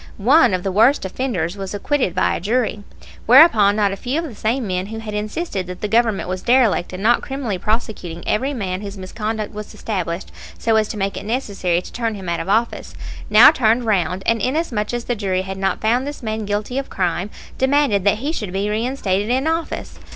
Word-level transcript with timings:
One 0.17 0.55
of 0.55 0.63
the 0.63 0.71
worst 0.71 1.05
offenders 1.05 1.55
was 1.55 1.75
acquitted 1.75 2.15
by 2.15 2.33
a 2.33 2.39
jury; 2.39 2.81
whereupon 3.27 3.75
not 3.75 3.91
a 3.91 3.95
few 3.95 4.17
of 4.17 4.25
the 4.25 4.33
same 4.33 4.65
men 4.65 4.87
who 4.87 4.97
had 4.97 5.13
insisted 5.13 5.67
that 5.67 5.81
the 5.81 5.87
Government 5.87 6.27
was 6.27 6.41
derelict 6.41 6.91
in 6.91 7.03
not 7.03 7.21
criminally 7.21 7.59
prosecuting 7.59 8.23
every 8.25 8.51
man 8.51 8.81
whose 8.81 8.97
misconduct 8.97 9.53
was 9.53 9.75
established 9.75 10.31
so 10.57 10.75
as 10.75 10.87
to 10.87 10.97
make 10.97 11.17
it 11.17 11.23
necessary 11.25 11.83
to 11.83 11.93
turn 11.93 12.15
him 12.15 12.27
out 12.27 12.39
of 12.39 12.49
office, 12.49 12.95
now 13.29 13.51
turned 13.51 13.85
round 13.85 14.23
and, 14.25 14.41
inasmuch 14.41 14.91
as 14.91 15.03
the 15.05 15.15
jury 15.15 15.43
had 15.43 15.59
not 15.59 15.81
found 15.81 16.07
this 16.07 16.23
man 16.23 16.45
guilty 16.45 16.79
of 16.79 16.89
crime, 16.89 17.29
demanded 17.59 18.03
that 18.03 18.17
he 18.17 18.31
should 18.31 18.51
be 18.51 18.71
reinstated 18.71 19.29
in 19.29 19.45
office! 19.45 19.99